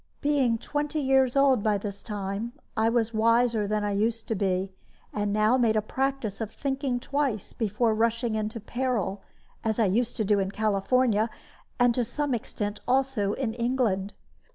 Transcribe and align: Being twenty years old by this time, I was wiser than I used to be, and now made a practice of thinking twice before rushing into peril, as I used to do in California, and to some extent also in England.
Being 0.21 0.57
twenty 0.57 0.99
years 0.99 1.35
old 1.35 1.61
by 1.61 1.77
this 1.77 2.01
time, 2.01 2.53
I 2.75 2.89
was 2.89 3.13
wiser 3.13 3.67
than 3.67 3.83
I 3.83 3.91
used 3.91 4.27
to 4.29 4.35
be, 4.35 4.71
and 5.13 5.31
now 5.31 5.57
made 5.57 5.75
a 5.75 5.81
practice 5.83 6.41
of 6.41 6.49
thinking 6.49 6.99
twice 6.99 7.53
before 7.53 7.93
rushing 7.93 8.33
into 8.33 8.59
peril, 8.59 9.21
as 9.63 9.77
I 9.77 9.85
used 9.85 10.17
to 10.17 10.25
do 10.25 10.39
in 10.39 10.49
California, 10.49 11.29
and 11.79 11.93
to 11.93 12.03
some 12.03 12.33
extent 12.33 12.79
also 12.87 13.33
in 13.33 13.53
England. 13.53 14.13